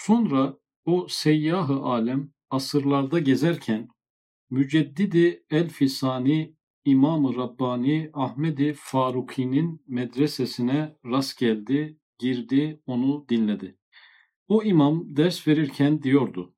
Sonra 0.00 0.58
o 0.84 1.06
seyyahı 1.08 1.74
alem 1.74 2.32
asırlarda 2.50 3.18
gezerken 3.18 3.88
Müceddidi 4.50 5.44
Elfisani 5.50 6.54
İmam-ı 6.84 7.36
Rabbani 7.36 8.10
Ahmedi 8.12 8.74
Faruki'nin 8.76 9.82
medresesine 9.88 10.96
rast 11.06 11.38
geldi, 11.38 11.98
girdi, 12.18 12.82
onu 12.86 13.26
dinledi. 13.28 13.78
O 14.48 14.62
imam 14.62 15.16
ders 15.16 15.48
verirken 15.48 16.02
diyordu. 16.02 16.54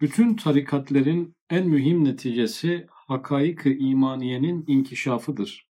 Bütün 0.00 0.36
tarikatlerin 0.36 1.36
en 1.50 1.68
mühim 1.68 2.04
neticesi 2.04 2.86
hakaik-ı 2.90 3.70
imaniyenin 3.70 4.64
inkişafıdır. 4.66 5.68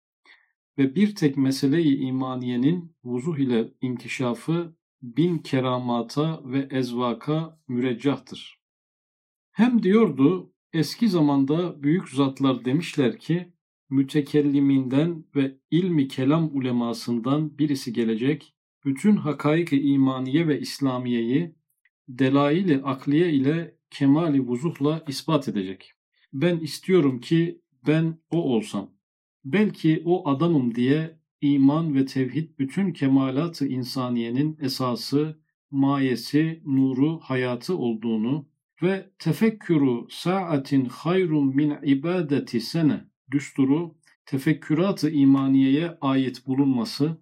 Ve 0.79 0.95
bir 0.95 1.15
tek 1.15 1.37
mesele-i 1.37 1.97
imaniyenin 1.97 2.97
vuzuh 3.05 3.39
ile 3.39 3.73
inkişafı 3.81 4.77
bin 5.07 5.39
keramata 5.39 6.41
ve 6.45 6.69
ezvaka 6.71 7.61
müreccahtır. 7.69 8.61
Hem 9.53 9.83
diyordu 9.83 10.53
eski 10.73 11.09
zamanda 11.09 11.83
büyük 11.83 12.09
zatlar 12.09 12.65
demişler 12.65 13.19
ki 13.19 13.53
mütekelliminden 13.91 15.25
ve 15.37 15.59
ilmi 15.71 16.09
kelam 16.09 16.57
ulemasından 16.57 17.59
birisi 17.59 17.93
gelecek, 17.93 18.55
bütün 18.85 19.17
hakaik-i 19.17 19.81
imaniye 19.81 20.49
ve 20.49 20.61
İslamiyeyi 20.61 21.55
delail-i 22.09 22.83
akliye 22.83 23.33
ile 23.33 23.77
kemali 23.91 24.41
vuzuhla 24.41 25.05
ispat 25.09 25.49
edecek. 25.49 25.93
Ben 26.33 26.59
istiyorum 26.59 27.21
ki 27.21 27.61
ben 27.87 28.19
o 28.31 28.43
olsam. 28.43 28.91
Belki 29.45 30.03
o 30.05 30.29
adamım 30.29 30.75
diye 30.75 31.19
iman 31.41 31.95
ve 31.95 32.07
tevhid 32.07 32.59
bütün 32.59 32.93
kemalat-ı 32.93 33.67
insaniyenin 33.67 34.59
esası, 34.61 35.41
mayesi, 35.71 36.63
nuru, 36.67 37.21
hayatı 37.21 37.77
olduğunu 37.77 38.49
ve 38.83 39.11
tefekkürü 39.19 40.07
saatin 40.11 40.85
hayrun 40.85 41.57
min 41.57 41.75
ibadeti 41.83 42.61
sene 42.61 43.05
düsturu 43.31 43.95
tefekkürat-ı 44.27 45.11
imaniyeye 45.11 45.99
ait 46.01 46.47
bulunması 46.47 47.19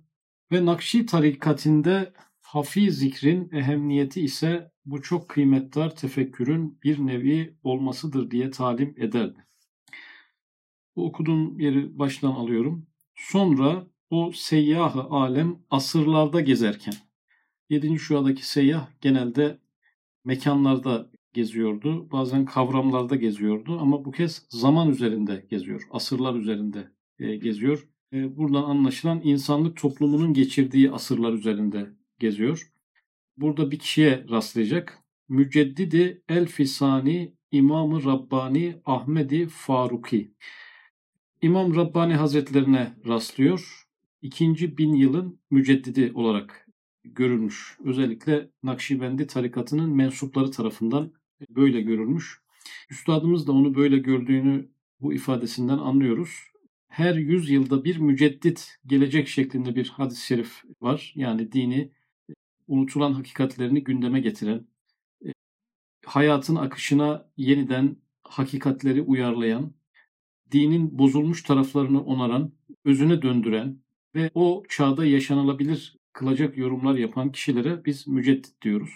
ve 0.53 0.65
Nakşi 0.65 1.07
tarikatinde 1.07 2.13
hafi 2.41 2.93
zikrin 2.93 3.51
ehemmiyeti 3.53 4.21
ise 4.21 4.71
bu 4.85 5.03
çok 5.03 5.29
kıymetdar 5.29 5.97
tefekkürün 5.97 6.79
bir 6.83 6.99
nevi 6.99 7.57
olmasıdır 7.63 8.31
diye 8.31 8.51
talim 8.51 8.95
ederdi. 8.99 9.47
Bu 10.97 11.07
okuduğum 11.07 11.61
yeri 11.61 11.99
baştan 11.99 12.33
alıyorum. 12.33 12.87
Sonra 13.15 13.87
o 14.11 14.33
seyyahı 14.33 15.03
alem 15.03 15.59
asırlarda 15.71 16.41
gezerken, 16.41 16.95
7. 17.71 17.99
şuadaki 17.99 18.49
seyyah 18.49 18.89
genelde 19.01 19.59
mekanlarda 20.25 21.11
geziyordu. 21.33 22.13
Bazen 22.13 22.45
kavramlarda 22.45 23.17
geziyordu 23.17 23.79
ama 23.81 24.05
bu 24.05 24.11
kez 24.11 24.47
zaman 24.49 24.91
üzerinde 24.91 25.47
geziyor. 25.51 25.83
Asırlar 25.91 26.35
üzerinde 26.35 26.91
e, 27.19 27.37
geziyor. 27.37 27.89
E, 28.13 28.37
buradan 28.37 28.63
anlaşılan 28.63 29.21
insanlık 29.25 29.77
toplumunun 29.77 30.33
geçirdiği 30.35 30.91
asırlar 30.91 31.33
üzerinde 31.33 31.91
geziyor. 32.19 32.73
Burada 33.37 33.71
bir 33.71 33.79
kişiye 33.79 34.25
rastlayacak. 34.31 34.99
Müceddidi 35.29 36.23
El-Fisani 36.29 37.35
İmam-ı 37.51 38.05
Rabbani 38.05 38.77
Ahmedi 38.85 39.47
Faruki. 39.47 40.35
İmam 41.43 41.77
Rabbani 41.77 42.15
Hazretlerine 42.15 42.95
rastlıyor. 43.07 43.84
İkinci 44.25 44.79
bin 44.79 44.95
yılın 44.95 45.41
müceddidi 45.51 46.13
olarak 46.15 46.67
görülmüş. 47.05 47.79
Özellikle 47.85 48.51
Nakşibendi 48.63 49.27
tarikatının 49.27 49.91
mensupları 49.91 50.51
tarafından 50.51 51.13
böyle 51.51 51.81
görülmüş. 51.81 52.41
Üstadımız 52.91 53.47
da 53.47 53.53
onu 53.53 53.75
böyle 53.75 53.99
gördüğünü 53.99 54.69
bu 55.01 55.15
ifadesinden 55.15 55.79
anlıyoruz. 55.79 56.31
Her 56.89 57.15
yüz 57.15 57.51
yılda 57.51 57.85
bir 57.85 57.97
müceddit 57.97 58.79
gelecek 58.87 59.29
şeklinde 59.29 59.77
bir 59.77 59.89
hadis-i 59.89 60.27
şerif 60.27 60.63
var. 60.81 61.13
Yani 61.17 61.53
dini 61.53 61.93
unutulan 62.69 63.13
hakikatlerini 63.13 63.85
gündeme 63.85 64.21
getiren, 64.21 64.67
e, 65.27 65.29
hayatın 66.07 66.57
akışına 66.57 67.29
yeniden 67.37 67.97
hakikatleri 68.23 69.03
uyarlayan, 69.03 69.75
dinin 70.53 70.99
bozulmuş 70.99 71.43
taraflarını 71.43 72.05
onaran, 72.05 72.53
özüne 72.85 73.23
döndüren 73.23 73.84
ve 74.15 74.31
o 74.35 74.63
çağda 74.69 75.07
yaşanılabilir 75.07 75.97
kılacak 76.13 76.59
yorumlar 76.59 76.95
yapan 76.95 77.33
kişilere 77.33 77.85
biz 77.85 78.09
müceddit 78.09 78.63
diyoruz. 78.63 78.91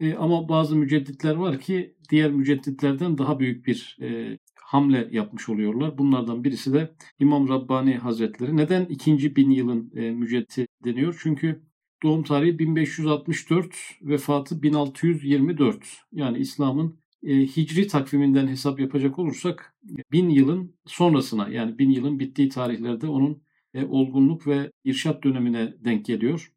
E, 0.00 0.14
ama 0.14 0.48
bazı 0.48 0.76
mücedditler 0.76 1.34
var 1.34 1.60
ki 1.60 1.94
diğer 2.10 2.30
mücedditlerden 2.30 3.18
daha 3.18 3.40
büyük 3.40 3.66
bir 3.66 3.98
e, 4.02 4.38
hamle 4.54 5.08
yapmış 5.12 5.48
oluyorlar. 5.48 5.98
Bunlardan 5.98 6.44
birisi 6.44 6.72
de 6.72 6.94
İmam 7.18 7.48
Rabbani 7.48 7.96
Hazretleri. 7.96 8.56
Neden 8.56 8.84
ikinci 8.84 9.36
bin 9.36 9.50
yılın 9.50 9.92
e, 9.96 10.10
mücedditi 10.10 10.66
deniyor? 10.84 11.18
Çünkü 11.22 11.62
doğum 12.02 12.22
tarihi 12.22 12.58
1564, 12.58 13.74
vefatı 14.02 14.62
1624. 14.62 15.86
Yani 16.12 16.38
İslam'ın 16.38 17.00
e, 17.22 17.34
hicri 17.36 17.86
takviminden 17.86 18.48
hesap 18.48 18.80
yapacak 18.80 19.18
olursak 19.18 19.74
bin 20.12 20.28
yılın 20.28 20.74
sonrasına 20.86 21.48
yani 21.48 21.78
bin 21.78 21.90
yılın 21.90 22.18
bittiği 22.18 22.48
tarihlerde 22.48 23.06
onun 23.06 23.42
e, 23.74 23.84
olgunluk 23.84 24.46
ve 24.46 24.72
irşat 24.84 25.24
dönemine 25.24 25.74
denk 25.84 26.04
geliyor. 26.04 26.52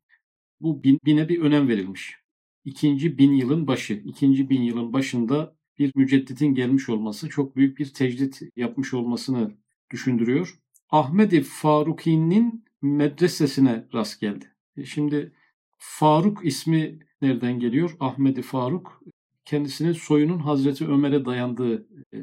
Bu 0.62 0.84
bin, 0.84 1.00
bine 1.06 1.30
bir 1.30 1.40
önem 1.40 1.68
verilmiş 1.68 2.24
ikinci 2.66 3.18
bin 3.18 3.34
yılın 3.34 3.68
başı, 3.68 3.94
ikinci 3.94 4.50
bin 4.50 4.62
yılın 4.62 4.94
başında 4.94 5.56
bir 5.80 5.92
mücedditin 5.96 6.56
gelmiş 6.56 6.90
olması 6.90 7.30
çok 7.30 7.56
büyük 7.56 7.80
bir 7.80 7.94
tecdit 7.94 8.42
yapmış 8.56 8.94
olmasını 8.94 9.52
düşündürüyor. 9.92 10.60
Ahmedi 10.90 11.42
Faruki'nin 11.42 12.66
medresesine 12.82 13.88
rast 13.94 14.22
geldi. 14.22 14.46
E, 14.78 14.86
şimdi 14.86 15.32
Faruk 15.78 16.46
ismi 16.46 17.00
nereden 17.22 17.60
geliyor? 17.60 17.96
Ahmedi 18.00 18.42
Faruk 18.42 19.04
kendisinin 19.46 19.94
soyunun 19.94 20.40
Hazreti 20.40 20.88
Ömer'e 20.88 21.26
dayandığı 21.26 21.88
e, 22.14 22.18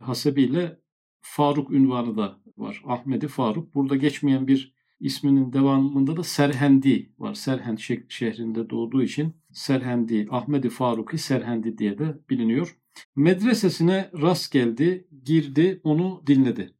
hasebiyle 0.00 0.80
Faruk 1.20 1.70
ünvanı 1.70 2.16
da 2.16 2.40
var. 2.60 2.82
Ahmedi 2.86 3.28
Faruk. 3.28 3.74
Burada 3.74 3.96
geçmeyen 3.96 4.46
bir 4.46 4.74
isminin 5.00 5.52
devamında 5.52 6.16
da 6.16 6.22
Serhendi 6.22 7.12
var. 7.18 7.34
Serhend 7.34 7.78
şehrinde 8.08 8.70
doğduğu 8.70 9.02
için 9.02 9.34
Serhendi, 9.52 10.28
Ahmedi 10.30 10.68
Faruki 10.68 11.18
Serhendi 11.18 11.78
diye 11.78 11.98
de 11.98 12.18
biliniyor. 12.30 12.76
Medresesine 13.16 14.10
rast 14.22 14.52
geldi, 14.52 15.08
girdi, 15.24 15.80
onu 15.84 16.22
dinledi. 16.26 16.74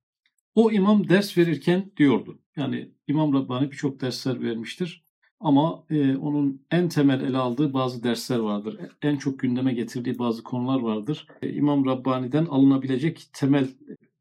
O 0.54 0.70
imam 0.72 1.08
ders 1.08 1.38
verirken 1.38 1.92
diyordu. 1.96 2.38
Yani 2.56 2.90
İmam 3.08 3.34
Rabbani 3.34 3.70
birçok 3.70 4.00
dersler 4.00 4.42
vermiştir. 4.42 5.04
Ama 5.40 5.84
e, 5.90 6.16
onun 6.16 6.66
en 6.70 6.88
temel 6.88 7.20
ele 7.20 7.36
aldığı 7.36 7.72
bazı 7.72 8.02
dersler 8.02 8.38
vardır. 8.38 8.76
En 9.02 9.16
çok 9.16 9.38
gündeme 9.38 9.74
getirdiği 9.74 10.18
bazı 10.18 10.42
konular 10.42 10.80
vardır. 10.80 11.26
E, 11.42 11.52
İmam 11.52 11.86
Rabbani'den 11.86 12.46
alınabilecek 12.46 13.28
temel 13.32 13.68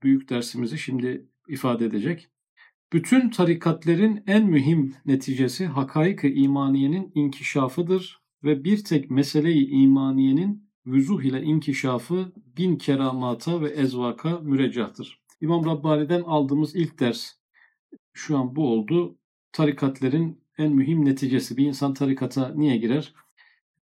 büyük 0.04 0.30
dersimizi 0.30 0.78
şimdi 0.78 1.29
ifade 1.50 1.86
edecek. 1.86 2.30
Bütün 2.94 3.30
tarikatlerin 3.30 4.24
en 4.28 4.46
mühim 4.46 4.96
neticesi 5.06 5.66
hakaik-ı 5.66 6.28
imaniyenin 6.28 7.12
inkişafıdır 7.16 8.22
ve 8.44 8.64
bir 8.64 8.84
tek 8.84 9.12
mesele-i 9.12 9.70
imaniyenin 9.70 10.70
vüzuh 10.86 11.24
ile 11.24 11.44
inkişafı 11.44 12.34
bin 12.58 12.76
keramata 12.76 13.62
ve 13.62 13.70
ezvaka 13.70 14.40
müreccahtır. 14.40 15.22
İmam 15.42 15.66
Rabbani'den 15.66 16.22
aldığımız 16.22 16.76
ilk 16.76 17.00
ders 17.00 17.32
şu 18.14 18.38
an 18.38 18.56
bu 18.56 18.74
oldu. 18.74 19.18
Tarikatlerin 19.52 20.44
en 20.58 20.72
mühim 20.72 21.06
neticesi. 21.06 21.58
Bir 21.58 21.66
insan 21.66 21.94
tarikata 21.94 22.54
niye 22.56 22.78
girer? 22.78 23.14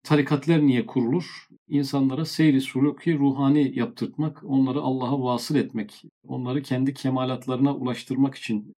Tarikatler 0.04 0.62
niye 0.62 0.86
kurulur? 0.86 1.48
İnsanlara 1.68 2.24
seyri 2.24 2.60
suluki 2.60 3.18
ruhani 3.18 3.78
yaptırtmak, 3.78 4.44
onları 4.44 4.80
Allah'a 4.80 5.22
vasıl 5.22 5.56
etmek, 5.56 6.02
onları 6.24 6.62
kendi 6.62 6.94
kemalatlarına 6.94 7.74
ulaştırmak 7.74 8.34
için 8.34 8.74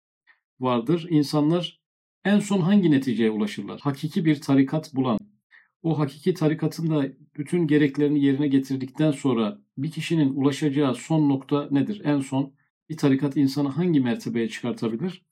vardır. 0.61 1.07
İnsanlar 1.11 1.81
en 2.25 2.41
son 2.41 2.61
hangi 2.61 2.91
neticeye 2.91 3.31
ulaşırlar? 3.31 3.81
Hakiki 3.81 4.25
bir 4.25 4.41
tarikat 4.41 4.95
bulan, 4.95 5.19
o 5.83 5.99
hakiki 5.99 6.35
tarikatın 6.35 6.91
da 6.91 7.09
bütün 7.37 7.67
gereklerini 7.67 8.25
yerine 8.25 8.49
getirdikten 8.49 9.11
sonra 9.11 9.59
bir 9.79 9.91
kişinin 9.91 10.35
ulaşacağı 10.35 10.95
son 10.95 11.29
nokta 11.29 11.69
nedir? 11.71 12.01
En 12.05 12.21
son 12.21 12.55
bir 12.89 12.97
tarikat 12.97 13.37
insanı 13.37 13.69
hangi 13.69 14.01
mertebeye 14.01 14.49
çıkartabilir? 14.49 15.23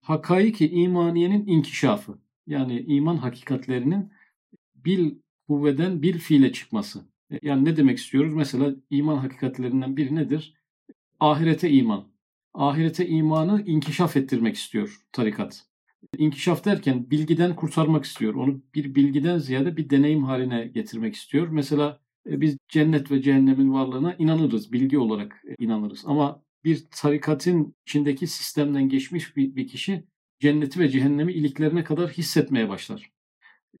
Hakaiki 0.00 0.68
imaniyenin 0.70 1.46
inkişafı. 1.46 2.18
Yani 2.46 2.80
iman 2.80 3.16
hakikatlerinin 3.16 4.12
bil 4.74 5.14
kuvveden 5.48 6.02
bil 6.02 6.18
fiile 6.18 6.52
çıkması. 6.52 7.00
Yani 7.42 7.64
ne 7.64 7.76
demek 7.76 7.98
istiyoruz? 7.98 8.34
Mesela 8.34 8.74
iman 8.90 9.16
hakikatlerinden 9.16 9.96
biri 9.96 10.14
nedir? 10.14 10.54
Ahirete 11.20 11.70
iman 11.70 12.16
ahirete 12.56 13.08
imanı 13.08 13.62
inkişaf 13.66 14.16
ettirmek 14.16 14.56
istiyor 14.56 15.00
tarikat. 15.12 15.66
İnkişaf 16.16 16.64
derken 16.64 17.10
bilgiden 17.10 17.56
kurtarmak 17.56 18.04
istiyor. 18.04 18.34
Onu 18.34 18.62
bir 18.74 18.94
bilgiden 18.94 19.38
ziyade 19.38 19.76
bir 19.76 19.90
deneyim 19.90 20.24
haline 20.24 20.66
getirmek 20.66 21.14
istiyor. 21.14 21.48
Mesela 21.48 22.00
e, 22.30 22.40
biz 22.40 22.56
cennet 22.68 23.10
ve 23.10 23.22
cehennemin 23.22 23.72
varlığına 23.72 24.14
inanırız, 24.14 24.72
bilgi 24.72 24.98
olarak 24.98 25.42
e, 25.48 25.64
inanırız. 25.64 26.02
Ama 26.06 26.42
bir 26.64 26.84
tarikatın 26.90 27.74
içindeki 27.86 28.26
sistemden 28.26 28.88
geçmiş 28.88 29.36
bir, 29.36 29.56
bir 29.56 29.68
kişi 29.68 30.04
cenneti 30.40 30.80
ve 30.80 30.88
cehennemi 30.88 31.32
iliklerine 31.32 31.84
kadar 31.84 32.10
hissetmeye 32.10 32.68
başlar. 32.68 33.10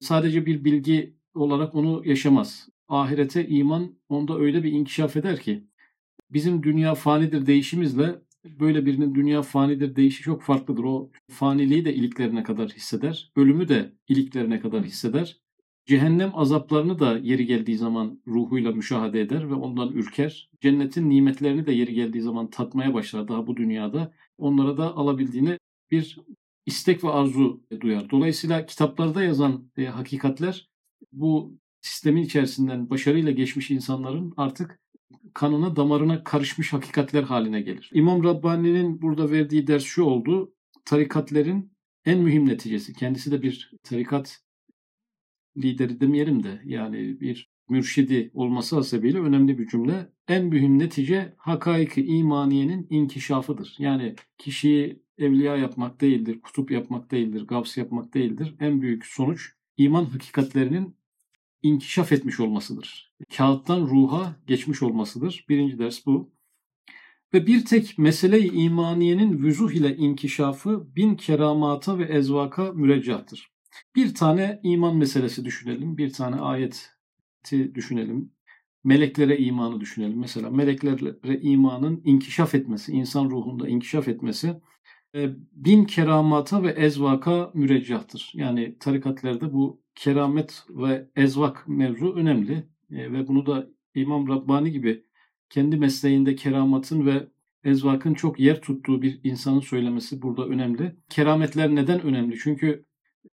Sadece 0.00 0.46
bir 0.46 0.64
bilgi 0.64 1.15
olarak 1.36 1.74
onu 1.74 2.02
yaşamaz. 2.04 2.68
Ahirete 2.88 3.48
iman 3.48 3.94
onda 4.08 4.38
öyle 4.38 4.62
bir 4.62 4.72
inkişaf 4.72 5.16
eder 5.16 5.40
ki 5.40 5.64
bizim 6.30 6.62
dünya 6.62 6.94
fanidir 6.94 7.46
değişimizle 7.46 8.22
böyle 8.44 8.86
birinin 8.86 9.14
dünya 9.14 9.42
fanidir 9.42 9.96
değişi 9.96 10.22
çok 10.22 10.42
farklıdır. 10.42 10.84
O 10.84 11.10
faniliği 11.30 11.84
de 11.84 11.94
iliklerine 11.94 12.42
kadar 12.42 12.70
hisseder. 12.70 13.32
Ölümü 13.36 13.68
de 13.68 13.92
iliklerine 14.08 14.60
kadar 14.60 14.84
hisseder. 14.84 15.36
Cehennem 15.86 16.30
azaplarını 16.34 16.98
da 16.98 17.18
yeri 17.18 17.46
geldiği 17.46 17.76
zaman 17.76 18.20
ruhuyla 18.26 18.72
müşahede 18.72 19.20
eder 19.20 19.50
ve 19.50 19.54
ondan 19.54 19.92
ürker. 19.92 20.50
Cennetin 20.60 21.10
nimetlerini 21.10 21.66
de 21.66 21.72
yeri 21.72 21.94
geldiği 21.94 22.22
zaman 22.22 22.50
tatmaya 22.50 22.94
başlar 22.94 23.28
daha 23.28 23.46
bu 23.46 23.56
dünyada. 23.56 24.12
Onlara 24.38 24.76
da 24.76 24.96
alabildiğini 24.96 25.58
bir 25.90 26.18
istek 26.66 27.04
ve 27.04 27.08
arzu 27.08 27.62
duyar. 27.80 28.10
Dolayısıyla 28.10 28.66
kitaplarda 28.66 29.22
yazan 29.22 29.70
e, 29.76 29.84
hakikatler 29.84 30.68
bu 31.12 31.58
sistemin 31.80 32.22
içerisinden 32.22 32.90
başarıyla 32.90 33.32
geçmiş 33.32 33.70
insanların 33.70 34.34
artık 34.36 34.80
kanına 35.34 35.76
damarına 35.76 36.24
karışmış 36.24 36.72
hakikatler 36.72 37.22
haline 37.22 37.60
gelir. 37.60 37.90
İmam 37.92 38.24
Rabbani'nin 38.24 39.02
burada 39.02 39.30
verdiği 39.30 39.66
ders 39.66 39.84
şu 39.84 40.02
oldu. 40.02 40.52
Tarikatlerin 40.84 41.72
en 42.04 42.18
mühim 42.18 42.48
neticesi. 42.48 42.92
Kendisi 42.92 43.32
de 43.32 43.42
bir 43.42 43.72
tarikat 43.82 44.40
lideri 45.56 46.00
demeyelim 46.00 46.42
de 46.42 46.62
yani 46.64 47.20
bir 47.20 47.50
mürşidi 47.68 48.30
olması 48.34 48.76
hasebiyle 48.76 49.20
önemli 49.20 49.58
bir 49.58 49.68
cümle. 49.68 50.12
En 50.28 50.44
mühim 50.44 50.78
netice 50.78 51.34
hakaiki 51.38 52.06
imaniyenin 52.06 52.86
inkişafıdır. 52.90 53.74
Yani 53.78 54.14
kişiyi 54.38 55.02
evliya 55.18 55.56
yapmak 55.56 56.00
değildir, 56.00 56.40
kutup 56.40 56.70
yapmak 56.70 57.10
değildir, 57.10 57.46
gavs 57.46 57.76
yapmak 57.76 58.14
değildir. 58.14 58.54
En 58.60 58.82
büyük 58.82 59.06
sonuç 59.06 59.52
iman 59.76 60.04
hakikatlerinin 60.04 60.96
inkişaf 61.62 62.12
etmiş 62.12 62.40
olmasıdır. 62.40 63.14
Kağıttan 63.36 63.80
ruha 63.80 64.36
geçmiş 64.46 64.82
olmasıdır. 64.82 65.46
Birinci 65.48 65.78
ders 65.78 66.06
bu. 66.06 66.30
Ve 67.34 67.46
bir 67.46 67.64
tek 67.64 67.98
mesele-i 67.98 68.54
imaniyenin 68.54 69.42
vüzuh 69.42 69.72
ile 69.72 69.96
inkişafı 69.96 70.96
bin 70.96 71.14
keramata 71.14 71.98
ve 71.98 72.04
ezvaka 72.04 72.72
müreccahtır. 72.72 73.50
Bir 73.94 74.14
tane 74.14 74.60
iman 74.62 74.96
meselesi 74.96 75.44
düşünelim. 75.44 75.98
Bir 75.98 76.12
tane 76.12 76.36
ayeti 76.36 77.74
düşünelim. 77.74 78.32
Meleklere 78.84 79.38
imanı 79.38 79.80
düşünelim. 79.80 80.18
Mesela 80.18 80.50
meleklere 80.50 81.40
imanın 81.40 82.02
inkişaf 82.04 82.54
etmesi, 82.54 82.92
insan 82.92 83.30
ruhunda 83.30 83.68
inkişaf 83.68 84.08
etmesi 84.08 84.60
bin 85.52 85.84
keramata 85.84 86.62
ve 86.62 86.70
ezvaka 86.70 87.50
müreccahtır. 87.54 88.32
Yani 88.34 88.76
tarikatlerde 88.80 89.52
bu 89.52 89.80
keramet 89.94 90.64
ve 90.70 91.08
ezvak 91.16 91.68
mevzu 91.68 92.12
önemli. 92.12 92.52
E, 92.90 93.12
ve 93.12 93.28
bunu 93.28 93.46
da 93.46 93.66
İmam 93.94 94.28
Rabbani 94.28 94.72
gibi 94.72 95.04
kendi 95.50 95.76
mesleğinde 95.76 96.36
keramatın 96.36 97.06
ve 97.06 97.28
ezvakın 97.64 98.14
çok 98.14 98.40
yer 98.40 98.60
tuttuğu 98.60 99.02
bir 99.02 99.20
insanın 99.24 99.60
söylemesi 99.60 100.22
burada 100.22 100.46
önemli. 100.46 100.96
Kerametler 101.08 101.74
neden 101.74 102.02
önemli? 102.02 102.38
Çünkü 102.38 102.84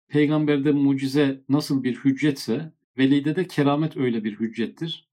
peygamberde 0.09 0.73
mucize 0.73 1.45
nasıl 1.49 1.85
bir 1.85 1.97
hüccetse 1.97 2.73
velide 2.99 3.37
de 3.37 3.47
keramet 3.47 3.97
öyle 3.97 4.25
bir 4.25 4.41
hüccettir. 4.41 5.08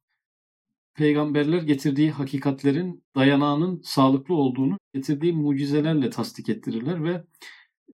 Peygamberler 0.96 1.62
getirdiği 1.62 2.12
hakikatlerin 2.12 3.04
dayanağının 3.16 3.82
sağlıklı 3.84 4.36
olduğunu 4.36 4.78
getirdiği 4.94 5.34
mucizelerle 5.34 6.10
tasdik 6.10 6.50
ettirirler 6.50 7.04
ve 7.04 7.24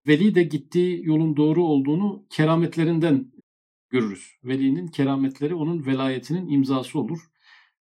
veli 0.08 0.36
de 0.36 0.44
gittiği 0.44 1.06
yolun 1.06 1.38
doğru 1.38 1.64
olduğunu 1.64 2.26
kerametlerinden 2.30 3.32
görürüz. 3.90 4.38
Velinin 4.44 4.88
kerametleri 4.88 5.56
onun 5.56 5.86
velayetinin 5.86 6.50
imzası 6.50 7.00
olur. 7.00 7.20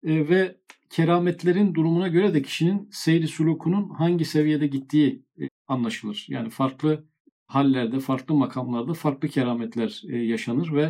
E, 0.04 0.30
ve 0.30 0.58
kerametlerin 0.90 1.74
durumuna 1.74 2.08
göre 2.08 2.34
de 2.34 2.42
kişinin 2.42 2.90
seyri 2.92 3.28
sulukunun 3.28 3.90
hangi 3.90 4.26
seviyede 4.26 4.68
gittiği 4.68 5.26
e, 5.42 5.50
anlaşılır. 5.68 6.26
Yani 6.30 6.50
farklı 6.50 7.06
hallerde, 7.48 8.00
farklı 8.00 8.36
makamlarda 8.36 8.94
farklı 8.94 9.28
kerametler 9.28 10.02
e, 10.10 10.18
yaşanır 10.18 10.74
ve 10.74 10.84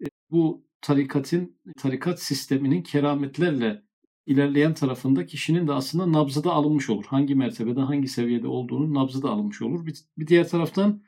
e, 0.00 0.06
bu 0.30 0.65
tarikatın, 0.80 1.56
tarikat 1.78 2.22
sisteminin 2.22 2.82
kerametlerle 2.82 3.82
ilerleyen 4.26 4.74
tarafında 4.74 5.26
kişinin 5.26 5.68
de 5.68 5.72
aslında 5.72 6.12
nabzı 6.12 6.44
da 6.44 6.52
alınmış 6.52 6.90
olur. 6.90 7.04
Hangi 7.08 7.34
mertebede, 7.34 7.80
hangi 7.80 8.08
seviyede 8.08 8.46
olduğunun 8.46 8.94
nabzı 8.94 9.22
da 9.22 9.30
alınmış 9.30 9.62
olur. 9.62 9.86
Bir, 9.86 9.98
bir 10.18 10.26
diğer 10.26 10.48
taraftan 10.48 11.02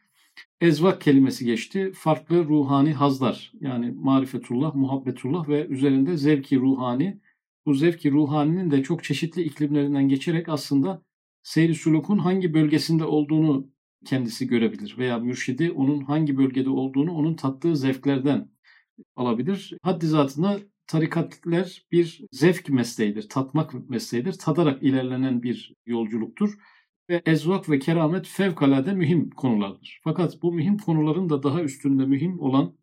ezvak 0.61 1.01
kelimesi 1.01 1.45
geçti. 1.45 1.93
Farklı 1.95 2.45
ruhani 2.45 2.93
hazlar 2.93 3.53
yani 3.61 3.91
marifetullah, 3.91 4.75
muhabbetullah 4.75 5.49
ve 5.49 5.67
üzerinde 5.67 6.17
zevki 6.17 6.57
ruhani. 6.57 7.21
Bu 7.67 7.75
zevki 7.75 8.11
ruhaninin 8.11 8.71
de 8.71 8.83
çok 8.83 9.05
çeşitli 9.05 9.43
iklimlerinden 9.43 10.09
geçerek 10.09 10.49
aslında 10.49 11.03
seyri 11.43 11.75
sulukun 11.75 12.19
hangi 12.19 12.55
bölgesinde 12.55 13.05
olduğunu 13.05 13.71
kendisi 14.05 14.47
görebilir 14.47 14.95
veya 14.99 15.19
mürşidi 15.19 15.71
onun 15.71 16.01
hangi 16.01 16.37
bölgede 16.37 16.71
olduğunu 16.71 17.13
onun 17.13 17.35
tattığı 17.35 17.77
zevklerden 17.77 18.49
alabilir. 19.17 19.75
Haddi 19.83 20.07
zatında 20.07 20.59
tarikatler 20.87 21.87
bir 21.93 22.25
zevk 22.33 22.69
mesleğidir, 22.69 23.29
tatmak 23.29 23.91
mesleğidir. 23.91 24.33
Tadarak 24.33 24.83
ilerlenen 24.83 25.43
bir 25.43 25.75
yolculuktur. 25.87 26.59
Ve 27.11 27.23
ezvak 27.27 27.71
ve 27.71 27.79
keramet 27.79 28.27
fevkalade 28.27 28.93
mühim 28.93 29.31
konulardır. 29.31 30.01
Fakat 30.05 30.43
bu 30.43 30.53
mühim 30.53 30.79
konuların 30.79 31.31
da 31.31 31.43
daha 31.43 31.63
üstünde 31.63 32.07
mühim 32.07 32.41
olan 32.41 32.75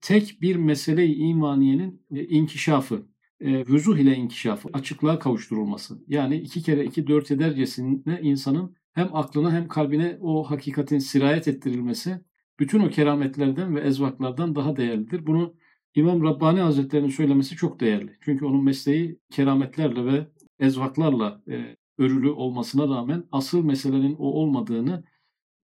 tek 0.00 0.42
bir 0.42 0.56
mesele-i 0.56 1.14
imaniyenin 1.14 2.02
e, 2.14 2.24
inkişafı, 2.24 3.06
e, 3.40 3.66
vüzuh 3.66 3.98
ile 3.98 4.16
inkişafı, 4.16 4.68
açıklığa 4.72 5.18
kavuşturulması. 5.18 6.04
Yani 6.08 6.36
iki 6.36 6.62
kere 6.62 6.84
iki 6.84 7.06
dört 7.06 7.30
edercesine 7.30 8.20
insanın 8.22 8.76
hem 8.92 9.16
aklına 9.16 9.52
hem 9.52 9.68
kalbine 9.68 10.18
o 10.20 10.50
hakikatin 10.50 10.98
sirayet 10.98 11.48
ettirilmesi 11.48 12.20
bütün 12.58 12.80
o 12.80 12.90
kerametlerden 12.90 13.76
ve 13.76 13.80
ezvaklardan 13.80 14.54
daha 14.54 14.76
değerlidir. 14.76 15.26
Bunu 15.26 15.54
İmam 15.94 16.22
Rabbani 16.24 16.60
Hazretleri'nin 16.60 17.10
söylemesi 17.10 17.56
çok 17.56 17.80
değerli. 17.80 18.18
Çünkü 18.20 18.44
onun 18.44 18.64
mesleği 18.64 19.18
kerametlerle 19.30 20.04
ve 20.04 20.26
ezvaklarla 20.58 21.42
e, 21.48 21.76
örülü 21.98 22.30
olmasına 22.30 22.96
rağmen 22.96 23.24
asıl 23.32 23.64
meselenin 23.64 24.16
o 24.18 24.24
olmadığını, 24.24 25.04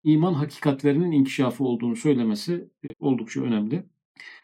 iman 0.05 0.35
hakikatlerinin 0.35 1.13
inkişafı 1.13 1.65
olduğunu 1.65 1.97
söylemesi 1.97 2.71
e, 2.85 2.89
oldukça 3.01 3.41
önemli. 3.43 3.87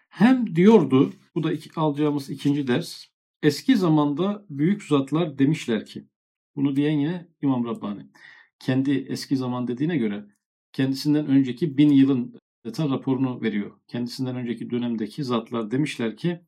Hem 0.08 0.56
diyordu, 0.56 1.12
bu 1.34 1.42
da 1.42 1.52
iki, 1.52 1.70
alacağımız 1.80 2.30
ikinci 2.30 2.66
ders, 2.66 3.04
eski 3.42 3.76
zamanda 3.76 4.46
büyük 4.50 4.82
zatlar 4.82 5.38
demişler 5.38 5.86
ki, 5.86 6.04
bunu 6.56 6.76
diyen 6.76 6.98
yine 6.98 7.28
İmam 7.42 7.64
Rabbani. 7.64 8.06
Kendi 8.58 8.90
eski 9.08 9.36
zaman 9.36 9.68
dediğine 9.68 9.96
göre 9.96 10.24
kendisinden 10.72 11.26
önceki 11.26 11.78
bin 11.78 11.90
yılın 11.90 12.37
raporunu 12.66 13.42
veriyor. 13.42 13.70
Kendisinden 13.88 14.36
önceki 14.36 14.70
dönemdeki 14.70 15.24
zatlar 15.24 15.70
demişler 15.70 16.16
ki 16.16 16.40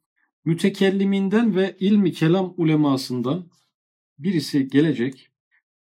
mütekelliminden 0.45 1.55
ve 1.55 1.77
ilmi 1.81 2.13
kelam 2.13 2.55
ulemasından 2.57 3.51
birisi 4.19 4.69
gelecek 4.69 5.31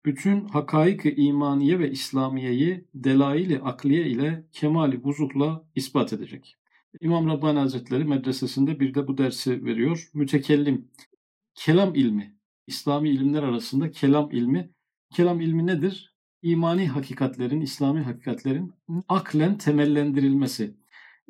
bütün 0.04 0.44
hakaik 0.44 1.18
imaniye 1.18 1.78
ve 1.78 1.90
İslamiyeyi 1.90 2.84
delaili 2.94 3.58
akliye 3.58 4.06
ile 4.06 4.46
kemali 4.52 5.04
vuzuhla 5.04 5.64
ispat 5.74 6.12
edecek. 6.12 6.56
İmam 7.00 7.28
Rabbani 7.28 7.58
Hazretleri 7.58 8.04
medresesinde 8.04 8.80
bir 8.80 8.94
de 8.94 9.08
bu 9.08 9.18
dersi 9.18 9.64
veriyor. 9.64 10.10
Mütekellim, 10.14 10.88
kelam 11.54 11.94
ilmi, 11.94 12.36
İslami 12.66 13.10
ilimler 13.10 13.42
arasında 13.42 13.90
kelam 13.90 14.30
ilmi. 14.30 14.70
Kelam 15.14 15.40
ilmi 15.40 15.66
nedir? 15.66 16.09
İmani 16.42 16.88
hakikatlerin, 16.88 17.60
İslami 17.60 18.00
hakikatlerin 18.00 18.72
aklen 19.08 19.58
temellendirilmesi, 19.58 20.76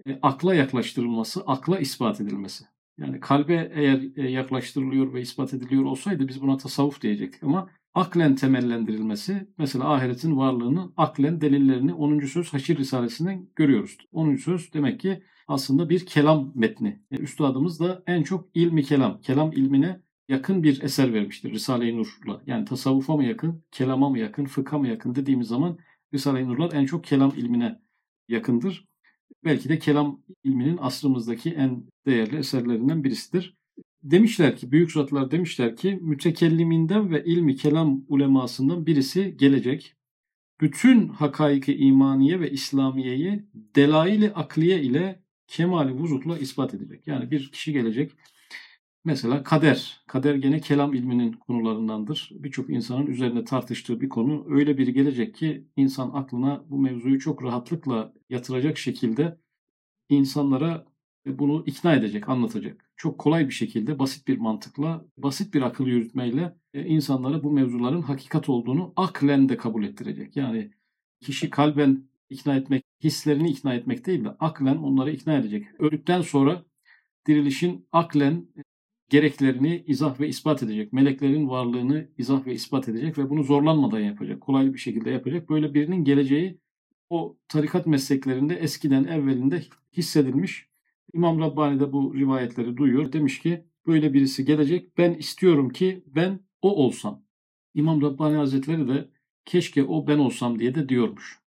e, 0.07 0.19
akla 0.23 0.55
yaklaştırılması, 0.55 1.43
akla 1.47 1.79
ispat 1.79 2.21
edilmesi. 2.21 2.65
Yani 2.99 3.21
kalbe 3.21 3.73
eğer 3.75 4.03
e, 4.17 4.31
yaklaştırılıyor 4.31 5.13
ve 5.13 5.21
ispat 5.21 5.55
ediliyor 5.55 5.85
olsaydı 5.85 6.29
biz 6.29 6.43
buna 6.43 6.57
tasavvuf 6.57 7.03
diyecektik 7.03 7.43
ama 7.43 7.71
aklen 7.95 8.35
temellendirilmesi 8.35 9.49
mesela 9.59 9.93
ahiretin 9.93 10.37
varlığını 10.37 10.93
aklen 10.97 11.41
delillerini 11.41 11.95
10. 11.95 12.27
söz 12.27 12.53
Haşir 12.53 12.79
Risalesi'nden 12.79 13.49
görüyoruz. 13.57 13.99
10. 14.13 14.37
söz 14.37 14.73
demek 14.73 15.01
ki 15.01 15.23
aslında 15.49 15.89
bir 15.89 16.07
kelam 16.07 16.53
metni. 16.55 17.03
Yani 17.11 17.23
üstadımız 17.23 17.81
da 17.81 18.03
en 18.07 18.23
çok 18.23 18.49
ilmi 18.55 18.83
kelam, 18.83 19.21
kelam 19.21 19.53
ilmine 19.53 20.01
yakın 20.31 20.63
bir 20.63 20.83
eser 20.83 21.15
vermiştir 21.15 21.53
Risale-i 21.53 21.97
Nur'la. 21.97 22.43
Yani 22.47 22.65
tasavvufa 22.65 23.17
mı 23.17 23.25
yakın, 23.25 23.63
kelama 23.71 24.11
mı 24.11 24.19
yakın, 24.19 24.45
fıkha 24.45 24.79
mı 24.79 24.89
yakın 24.89 25.15
dediğimiz 25.15 25.49
zaman 25.49 25.79
Risale-i 26.15 26.49
Nurlar 26.49 26.73
en 26.73 26.87
çok 26.87 27.05
kelam 27.05 27.33
ilmine 27.37 27.81
yakındır. 28.29 28.89
Belki 29.45 29.69
de 29.69 29.79
kelam 29.79 30.23
ilminin 30.45 30.79
asrımızdaki 30.81 31.51
en 31.51 31.85
değerli 32.07 32.37
eserlerinden 32.37 33.05
birisidir. 33.05 33.57
Demişler 34.03 34.57
ki, 34.57 34.73
büyük 34.73 34.93
zatlar 34.93 35.31
demişler 35.31 35.77
ki 35.77 35.99
mütekelliminden 36.03 37.11
ve 37.11 37.25
ilmi 37.25 37.57
kelam 37.57 38.05
ulemasından 38.09 38.87
birisi 38.87 39.37
gelecek. 39.37 39.95
Bütün 40.61 41.09
hakaiki 41.09 41.77
imaniye 41.77 42.41
ve 42.41 42.51
İslamiyeyi 42.51 43.45
delaili 43.77 44.33
akliye 44.33 44.83
ile 44.83 45.23
kemali 45.47 46.03
vücutla 46.03 46.39
ispat 46.39 46.75
edecek. 46.75 47.07
Yani 47.07 47.31
bir 47.31 47.53
kişi 47.53 47.73
gelecek, 47.73 48.13
Mesela 49.05 49.43
kader. 49.43 50.01
Kader 50.07 50.35
gene 50.35 50.61
kelam 50.61 50.95
ilminin 50.95 51.33
konularındandır. 51.33 52.29
Birçok 52.33 52.71
insanın 52.71 53.07
üzerine 53.07 53.45
tartıştığı 53.45 54.01
bir 54.01 54.09
konu. 54.09 54.47
Öyle 54.49 54.79
biri 54.79 54.93
gelecek 54.93 55.35
ki 55.35 55.67
insan 55.77 56.11
aklına 56.11 56.65
bu 56.71 56.79
mevzuyu 56.79 57.19
çok 57.19 57.43
rahatlıkla 57.43 58.13
yatıracak 58.29 58.79
şekilde 58.79 59.39
insanlara 60.09 60.87
bunu 61.27 61.65
ikna 61.67 61.95
edecek, 61.95 62.29
anlatacak. 62.29 62.91
Çok 62.97 63.19
kolay 63.19 63.49
bir 63.49 63.55
şekilde, 63.55 63.99
basit 63.99 64.29
bir 64.29 64.39
mantıkla, 64.39 65.05
basit 65.17 65.55
bir 65.55 65.63
akıl 65.63 65.87
yürütmeyle 65.87 66.57
e, 66.75 66.87
insanlara 66.87 67.43
bu 67.43 67.51
mevzuların 67.51 68.03
hakikat 68.03 68.49
olduğunu 68.49 68.93
aklen 68.97 69.49
de 69.49 69.57
kabul 69.57 69.85
ettirecek. 69.85 70.37
Yani 70.37 70.71
kişi 71.21 71.51
kalben 71.51 72.09
ikna 72.31 72.57
etmek, 72.57 72.85
hislerini 73.05 73.51
ikna 73.51 73.75
etmek 73.75 74.07
değil 74.07 74.25
de 74.25 74.29
aklen 74.29 74.77
onları 74.77 75.11
ikna 75.13 75.37
edecek. 75.37 75.67
Öldükten 75.79 76.23
sonra 76.23 76.65
dirilişin 77.27 77.89
aklen 77.93 78.47
gereklerini 79.11 79.85
izah 79.87 80.21
ve 80.21 80.29
ispat 80.29 80.63
edecek. 80.63 80.93
Meleklerin 80.93 81.49
varlığını 81.49 82.09
izah 82.19 82.47
ve 82.47 82.55
ispat 82.55 82.89
edecek 82.89 83.19
ve 83.19 83.31
bunu 83.31 83.43
zorlanmadan 83.43 84.01
yapacak. 84.01 84.41
Kolay 84.41 84.75
bir 84.75 84.79
şekilde 84.79 85.11
yapacak. 85.11 85.51
Böyle 85.51 85.75
birinin 85.75 86.05
geleceği 86.05 86.59
o 87.11 87.37
tarikat 87.49 87.87
mesleklerinde 87.87 88.55
eskiden 88.55 89.05
evvelinde 89.05 89.63
hissedilmiş. 89.97 90.67
İmam 91.15 91.41
Rabbani 91.41 91.81
de 91.81 91.93
bu 91.93 92.15
rivayetleri 92.15 92.77
duyuyor. 92.77 93.13
Demiş 93.13 93.39
ki 93.39 93.65
böyle 93.87 94.13
birisi 94.13 94.45
gelecek. 94.45 94.99
Ben 94.99 95.15
istiyorum 95.15 95.69
ki 95.71 96.05
ben 96.07 96.41
o 96.63 96.85
olsam. 96.85 97.23
İmam 97.75 98.03
Rabbani 98.03 98.37
Hazretleri 98.37 98.89
de 98.89 99.09
keşke 99.45 99.85
o 99.85 100.07
ben 100.07 100.19
olsam 100.19 100.59
diye 100.59 100.75
de 100.75 100.89
diyormuş. 100.89 101.41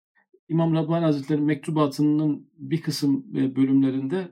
İmam 0.50 0.74
Rabbani 0.74 1.06
Hazretleri 1.06 1.42
mektubatının 1.42 2.50
bir 2.58 2.82
kısım 2.82 3.26
e, 3.36 3.56
bölümlerinde 3.56 4.32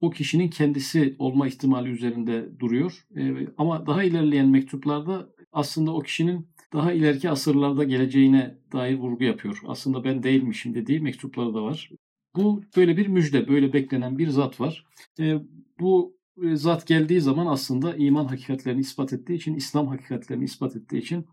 o 0.00 0.10
kişinin 0.10 0.50
kendisi 0.50 1.16
olma 1.18 1.48
ihtimali 1.48 1.90
üzerinde 1.90 2.60
duruyor. 2.60 3.06
E, 3.16 3.46
ama 3.58 3.86
daha 3.86 4.02
ilerleyen 4.04 4.48
mektuplarda 4.48 5.30
aslında 5.52 5.94
o 5.94 6.00
kişinin 6.00 6.48
daha 6.72 6.92
ileriki 6.92 7.30
asırlarda 7.30 7.84
geleceğine 7.84 8.58
dair 8.72 8.98
vurgu 8.98 9.24
yapıyor. 9.24 9.60
Aslında 9.66 10.04
ben 10.04 10.22
değilmişim 10.22 10.74
dediği 10.74 11.00
mektupları 11.00 11.54
da 11.54 11.62
var. 11.62 11.90
Bu 12.36 12.62
böyle 12.76 12.96
bir 12.96 13.06
müjde, 13.06 13.48
böyle 13.48 13.72
beklenen 13.72 14.18
bir 14.18 14.28
zat 14.28 14.60
var. 14.60 14.86
E, 15.20 15.34
bu 15.80 16.18
zat 16.54 16.86
geldiği 16.86 17.20
zaman 17.20 17.46
aslında 17.46 17.96
iman 17.96 18.24
hakikatlerini 18.24 18.80
ispat 18.80 19.12
ettiği 19.12 19.34
için, 19.34 19.54
İslam 19.54 19.86
hakikatlerini 19.88 20.44
ispat 20.44 20.76
ettiği 20.76 20.98
için 20.98 21.26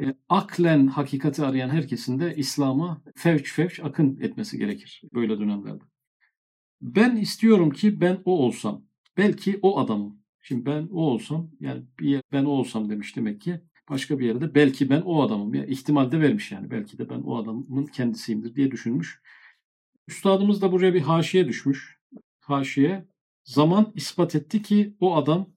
e, 0.00 0.14
aklen 0.28 0.86
hakikati 0.86 1.44
arayan 1.44 1.68
herkesin 1.68 2.20
de 2.20 2.34
İslam'a 2.36 3.02
fevç 3.16 3.52
fevç 3.52 3.80
akın 3.80 4.18
etmesi 4.20 4.58
gerekir 4.58 5.02
böyle 5.14 5.38
dönemlerde. 5.38 5.89
Ben 6.80 7.16
istiyorum 7.16 7.70
ki 7.70 8.00
ben 8.00 8.22
o 8.24 8.38
olsam. 8.38 8.84
Belki 9.16 9.58
o 9.62 9.78
adamım. 9.78 10.20
Şimdi 10.42 10.66
ben 10.66 10.88
o 10.92 11.00
olsam 11.00 11.50
yani 11.60 11.82
bir 12.00 12.08
yer, 12.08 12.22
ben 12.32 12.44
o 12.44 12.50
olsam 12.50 12.90
demiş 12.90 13.16
demek 13.16 13.40
ki 13.40 13.60
başka 13.90 14.18
bir 14.18 14.26
yerde 14.26 14.54
belki 14.54 14.90
ben 14.90 15.00
o 15.00 15.22
adamım. 15.22 15.54
Yani 15.54 15.70
ihtimal 15.70 16.12
de 16.12 16.20
vermiş 16.20 16.52
yani. 16.52 16.70
Belki 16.70 16.98
de 16.98 17.10
ben 17.10 17.20
o 17.20 17.36
adamın 17.36 17.86
kendisiyimdir 17.86 18.54
diye 18.54 18.70
düşünmüş. 18.70 19.20
Üstadımız 20.08 20.62
da 20.62 20.72
buraya 20.72 20.94
bir 20.94 21.00
haşiye 21.00 21.48
düşmüş. 21.48 21.98
Haşiye 22.40 23.08
zaman 23.44 23.92
ispat 23.94 24.34
etti 24.34 24.62
ki 24.62 24.96
o 25.00 25.16
adam 25.16 25.48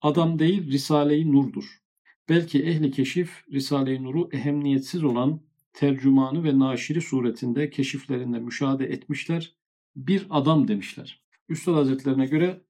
adam 0.00 0.38
değil 0.38 0.70
Risale-i 0.70 1.32
Nur'dur. 1.32 1.82
Belki 2.28 2.62
ehli 2.62 2.90
keşif 2.90 3.44
Risale-i 3.52 4.02
Nur'u 4.02 4.28
ehemmiyetsiz 4.32 5.04
olan 5.04 5.40
tercümanı 5.72 6.44
ve 6.44 6.58
naşiri 6.58 7.00
suretinde 7.00 7.70
keşiflerinde 7.70 8.38
müşahede 8.38 8.84
etmişler 8.84 9.54
bir 9.96 10.26
adam 10.30 10.68
demişler. 10.68 11.22
Üstad 11.48 11.74
Hazretlerine 11.74 12.26
göre 12.26 12.60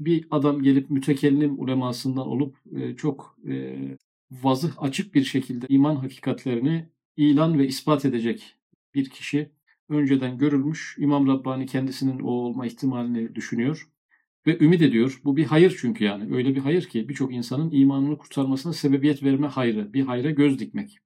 bir 0.00 0.26
adam 0.30 0.62
gelip 0.62 0.90
mütekellim 0.90 1.60
ulemasından 1.60 2.28
olup 2.28 2.56
e, 2.76 2.96
çok 2.96 3.38
e, 3.48 3.76
vazıh 4.30 4.82
açık 4.82 5.14
bir 5.14 5.24
şekilde 5.24 5.66
iman 5.68 5.96
hakikatlerini 5.96 6.88
ilan 7.16 7.58
ve 7.58 7.66
ispat 7.66 8.04
edecek 8.04 8.56
bir 8.94 9.10
kişi 9.10 9.50
önceden 9.88 10.38
görülmüş. 10.38 10.96
İmam 10.98 11.26
Rabbani 11.26 11.66
kendisinin 11.66 12.20
o 12.20 12.30
olma 12.30 12.66
ihtimalini 12.66 13.34
düşünüyor 13.34 13.88
ve 14.46 14.58
ümit 14.58 14.82
ediyor. 14.82 15.20
Bu 15.24 15.36
bir 15.36 15.44
hayır 15.44 15.76
çünkü 15.80 16.04
yani. 16.04 16.36
Öyle 16.36 16.54
bir 16.54 16.60
hayır 16.60 16.84
ki 16.84 17.08
birçok 17.08 17.34
insanın 17.34 17.70
imanını 17.70 18.18
kurtarmasına 18.18 18.72
sebebiyet 18.72 19.22
verme 19.22 19.46
hayrı, 19.46 19.92
bir 19.92 20.02
hayra 20.02 20.30
göz 20.30 20.58
dikmek. 20.58 20.98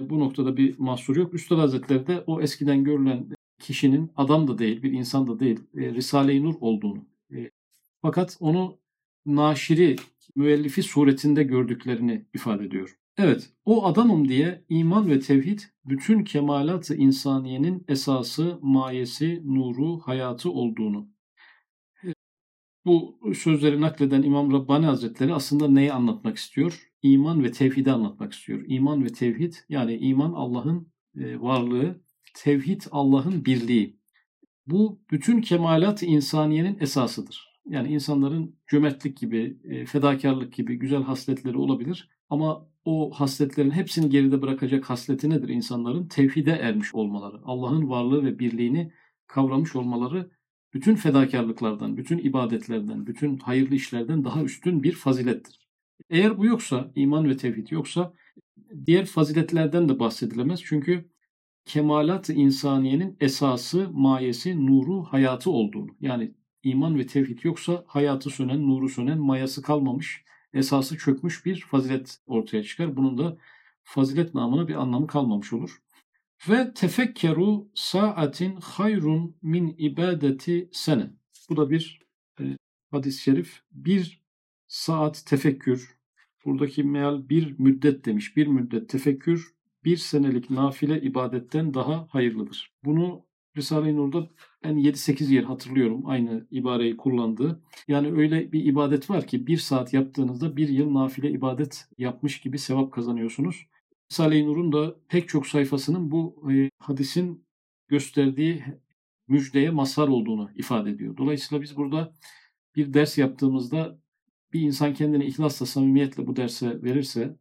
Bu 0.00 0.20
noktada 0.20 0.56
bir 0.56 0.78
mahsur 0.78 1.16
yok. 1.16 1.34
Üstad 1.34 1.58
Hazretleri 1.58 2.06
de 2.06 2.24
o 2.26 2.40
eskiden 2.40 2.84
görülen 2.84 3.26
kişinin 3.60 4.12
adam 4.16 4.48
da 4.48 4.58
değil, 4.58 4.82
bir 4.82 4.92
insan 4.92 5.26
da 5.26 5.40
değil, 5.40 5.60
e, 5.74 5.94
Risale-i 5.94 6.44
Nur 6.44 6.54
olduğunu. 6.60 7.06
E, 7.32 7.50
fakat 8.02 8.36
onu 8.40 8.78
naşiri, 9.26 9.96
müellifi 10.36 10.82
suretinde 10.82 11.42
gördüklerini 11.42 12.26
ifade 12.34 12.64
ediyor. 12.64 12.96
Evet, 13.18 13.52
o 13.64 13.86
adamım 13.86 14.28
diye 14.28 14.64
iman 14.68 15.10
ve 15.10 15.20
tevhid 15.20 15.60
bütün 15.84 16.24
kemalat-ı 16.24 16.96
insaniyenin 16.96 17.84
esası, 17.88 18.58
mayesi, 18.62 19.42
nuru, 19.44 19.98
hayatı 19.98 20.50
olduğunu. 20.50 21.08
Bu 22.84 23.20
sözleri 23.34 23.80
nakleden 23.80 24.22
İmam 24.22 24.52
Rabbani 24.52 24.86
Hazretleri 24.86 25.34
aslında 25.34 25.68
neyi 25.68 25.92
anlatmak 25.92 26.36
istiyor? 26.36 26.90
İman 27.02 27.44
ve 27.44 27.52
tevhidi 27.52 27.92
anlatmak 27.92 28.32
istiyor. 28.32 28.64
İman 28.66 29.04
ve 29.04 29.08
tevhid 29.08 29.54
yani 29.68 29.96
iman 29.96 30.32
Allah'ın 30.32 30.92
e, 31.16 31.40
varlığı, 31.40 32.00
tevhid 32.34 32.82
Allah'ın 32.90 33.44
birliği. 33.44 34.00
Bu 34.66 35.00
bütün 35.10 35.40
kemalat 35.40 36.02
insaniyenin 36.02 36.78
esasıdır. 36.80 37.50
Yani 37.66 37.88
insanların 37.88 38.56
cömertlik 38.66 39.16
gibi, 39.16 39.58
e, 39.64 39.86
fedakarlık 39.86 40.52
gibi 40.52 40.78
güzel 40.78 41.02
hasletleri 41.02 41.56
olabilir. 41.56 42.08
Ama 42.30 42.66
o 42.84 43.10
hasletlerin 43.10 43.70
hepsini 43.70 44.10
geride 44.10 44.42
bırakacak 44.42 44.90
hasleti 44.90 45.30
nedir 45.30 45.48
insanların? 45.48 46.08
Tevhide 46.08 46.50
ermiş 46.50 46.94
olmaları. 46.94 47.40
Allah'ın 47.44 47.88
varlığı 47.88 48.24
ve 48.24 48.38
birliğini 48.38 48.92
kavramış 49.26 49.76
olmaları 49.76 50.30
bütün 50.74 50.94
fedakarlıklardan, 50.94 51.96
bütün 51.96 52.18
ibadetlerden, 52.18 53.06
bütün 53.06 53.38
hayırlı 53.38 53.74
işlerden 53.74 54.24
daha 54.24 54.42
üstün 54.42 54.82
bir 54.82 54.92
fazilettir. 54.92 55.68
Eğer 56.10 56.38
bu 56.38 56.46
yoksa, 56.46 56.92
iman 56.94 57.28
ve 57.28 57.36
tevhid 57.36 57.70
yoksa 57.70 58.14
diğer 58.86 59.06
faziletlerden 59.06 59.88
de 59.88 59.98
bahsedilemez. 59.98 60.60
Çünkü 60.64 61.10
kemalat 61.64 62.28
insaniyenin 62.30 63.16
esası, 63.20 63.90
mayesi, 63.92 64.66
nuru, 64.66 65.02
hayatı 65.02 65.50
olduğunu. 65.50 65.96
Yani 66.00 66.34
iman 66.62 66.98
ve 66.98 67.06
tevhid 67.06 67.38
yoksa 67.44 67.84
hayatı 67.86 68.30
sönen, 68.30 68.68
nuru 68.68 68.88
sönen, 68.88 69.18
mayası 69.18 69.62
kalmamış, 69.62 70.24
esası 70.52 70.98
çökmüş 70.98 71.46
bir 71.46 71.60
fazilet 71.60 72.18
ortaya 72.26 72.62
çıkar. 72.62 72.96
Bunun 72.96 73.18
da 73.18 73.38
fazilet 73.82 74.34
namına 74.34 74.68
bir 74.68 74.74
anlamı 74.74 75.06
kalmamış 75.06 75.52
olur. 75.52 75.82
Ve 76.48 76.74
tefekkeru 76.74 77.68
saatin 77.74 78.56
hayrun 78.56 79.36
min 79.42 79.74
ibadeti 79.78 80.68
sene. 80.72 81.10
Bu 81.50 81.56
da 81.56 81.70
bir 81.70 82.00
e, 82.40 82.44
hadis-i 82.90 83.22
şerif. 83.22 83.62
Bir 83.72 84.22
saat 84.68 85.26
tefekkür. 85.26 85.96
Buradaki 86.44 86.82
meal 86.82 87.28
bir 87.28 87.58
müddet 87.58 88.04
demiş. 88.04 88.36
Bir 88.36 88.46
müddet 88.46 88.88
tefekkür 88.88 89.54
bir 89.84 89.96
senelik 89.96 90.50
nafile 90.50 91.00
ibadetten 91.02 91.74
daha 91.74 92.06
hayırlıdır. 92.10 92.72
Bunu 92.84 93.24
Risale-i 93.56 93.96
Nur'da 93.96 94.28
ben 94.64 94.76
7-8 94.76 95.32
yer 95.32 95.44
hatırlıyorum 95.44 96.06
aynı 96.06 96.46
ibareyi 96.50 96.96
kullandığı. 96.96 97.62
Yani 97.88 98.12
öyle 98.12 98.52
bir 98.52 98.64
ibadet 98.64 99.10
var 99.10 99.26
ki 99.26 99.46
bir 99.46 99.56
saat 99.56 99.92
yaptığınızda 99.92 100.56
bir 100.56 100.68
yıl 100.68 100.94
nafile 100.94 101.30
ibadet 101.30 101.88
yapmış 101.98 102.40
gibi 102.40 102.58
sevap 102.58 102.92
kazanıyorsunuz. 102.92 103.66
Risale-i 104.12 104.46
Nur'un 104.46 104.72
da 104.72 104.96
pek 105.08 105.28
çok 105.28 105.46
sayfasının 105.46 106.10
bu 106.10 106.50
e, 106.52 106.70
hadisin 106.78 107.44
gösterdiği 107.88 108.64
müjdeye 109.28 109.70
mazhar 109.70 110.08
olduğunu 110.08 110.50
ifade 110.54 110.90
ediyor. 110.90 111.16
Dolayısıyla 111.16 111.62
biz 111.62 111.76
burada 111.76 112.12
bir 112.76 112.94
ders 112.94 113.18
yaptığımızda 113.18 113.98
bir 114.52 114.60
insan 114.60 114.94
kendini 114.94 115.24
ihlasla, 115.24 115.66
samimiyetle 115.66 116.26
bu 116.26 116.36
derse 116.36 116.82
verirse 116.82 117.36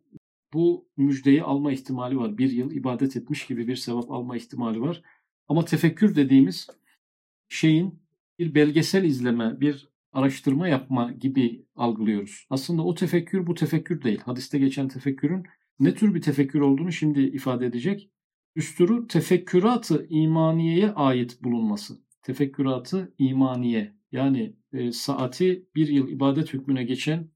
bu 0.53 0.87
müjdeyi 0.97 1.43
alma 1.43 1.71
ihtimali 1.71 2.17
var. 2.17 2.37
Bir 2.37 2.51
yıl 2.51 2.71
ibadet 2.71 3.15
etmiş 3.15 3.47
gibi 3.47 3.67
bir 3.67 3.75
sevap 3.75 4.11
alma 4.11 4.37
ihtimali 4.37 4.81
var. 4.81 5.01
Ama 5.47 5.65
tefekkür 5.65 6.15
dediğimiz 6.15 6.67
şeyin 7.49 7.99
bir 8.39 8.55
belgesel 8.55 9.03
izleme, 9.03 9.61
bir 9.61 9.89
araştırma 10.11 10.67
yapma 10.67 11.11
gibi 11.11 11.65
algılıyoruz. 11.75 12.47
Aslında 12.49 12.83
o 12.83 12.95
tefekkür 12.95 13.47
bu 13.47 13.55
tefekkür 13.55 14.01
değil. 14.01 14.19
Hadiste 14.19 14.59
geçen 14.59 14.87
tefekkürün 14.87 15.43
ne 15.79 15.93
tür 15.93 16.15
bir 16.15 16.21
tefekkür 16.21 16.59
olduğunu 16.59 16.91
şimdi 16.91 17.21
ifade 17.21 17.65
edecek. 17.65 18.09
Düsturu 18.55 19.07
tefekküratı 19.07 20.07
imaniyeye 20.09 20.91
ait 20.91 21.43
bulunması. 21.43 22.01
Tefekküratı 22.21 23.13
imaniye 23.17 23.93
yani 24.11 24.55
e, 24.73 24.91
saati 24.91 25.65
bir 25.75 25.87
yıl 25.87 26.09
ibadet 26.09 26.53
hükmüne 26.53 26.83
geçen 26.83 27.29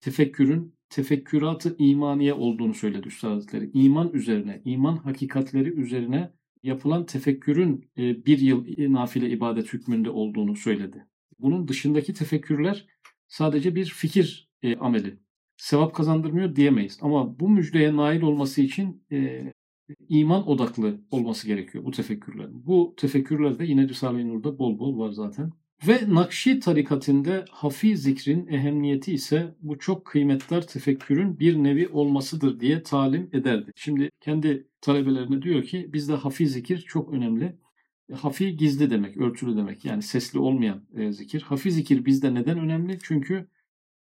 tefekkürün 0.00 0.74
tefekküratı 0.90 1.76
imaniye 1.78 2.34
olduğunu 2.34 2.74
söyledi 2.74 3.08
Üstad 3.08 3.30
Hazretleri. 3.30 3.70
İman 3.74 4.12
üzerine, 4.12 4.62
iman 4.64 4.96
hakikatleri 4.96 5.68
üzerine 5.80 6.30
yapılan 6.62 7.06
tefekkürün 7.06 7.90
e, 7.98 8.26
bir 8.26 8.38
yıl 8.38 8.64
nafile 8.92 9.30
ibadet 9.30 9.72
hükmünde 9.72 10.10
olduğunu 10.10 10.56
söyledi. 10.56 11.06
Bunun 11.38 11.68
dışındaki 11.68 12.14
tefekkürler 12.14 12.86
sadece 13.28 13.74
bir 13.74 13.86
fikir 13.86 14.50
e, 14.62 14.76
ameli. 14.76 15.18
Sevap 15.56 15.94
kazandırmıyor 15.94 16.56
diyemeyiz. 16.56 16.98
Ama 17.02 17.40
bu 17.40 17.48
müjdeye 17.48 17.96
nail 17.96 18.22
olması 18.22 18.62
için 18.62 19.04
e, 19.12 19.52
iman 20.08 20.48
odaklı 20.48 21.00
olması 21.10 21.46
gerekiyor 21.46 21.84
bu 21.84 21.90
tefekkürlerin. 21.90 22.66
Bu 22.66 22.94
tefekkürler 22.96 23.58
de 23.58 23.64
yine 23.64 23.88
Risale-i 23.88 24.28
Nur'da 24.28 24.58
bol 24.58 24.78
bol 24.78 24.98
var 24.98 25.10
zaten. 25.10 25.52
Ve 25.86 26.14
Nakşi 26.14 26.60
tarikatinde 26.60 27.44
hafi 27.50 27.96
zikrin 27.96 28.46
ehemmiyeti 28.46 29.12
ise 29.12 29.54
bu 29.62 29.78
çok 29.78 30.04
kıymetler 30.04 30.66
tefekkürün 30.66 31.38
bir 31.40 31.56
nevi 31.56 31.88
olmasıdır 31.88 32.60
diye 32.60 32.82
talim 32.82 33.30
ederdi. 33.32 33.72
Şimdi 33.76 34.10
kendi 34.20 34.68
talebelerine 34.80 35.42
diyor 35.42 35.62
ki 35.62 35.90
bizde 35.92 36.12
hafi 36.12 36.46
zikir 36.46 36.78
çok 36.78 37.12
önemli. 37.12 37.56
E, 38.12 38.14
hafi 38.14 38.56
gizli 38.56 38.90
demek, 38.90 39.16
örtülü 39.16 39.56
demek. 39.56 39.84
Yani 39.84 40.02
sesli 40.02 40.38
olmayan 40.38 40.84
e, 40.96 41.12
zikir. 41.12 41.42
Hafi 41.42 41.72
zikir 41.72 42.04
bizde 42.04 42.34
neden 42.34 42.58
önemli? 42.58 42.98
Çünkü 43.02 43.48